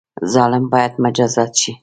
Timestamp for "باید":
0.73-0.93